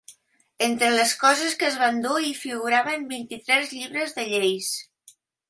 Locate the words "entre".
0.67-0.87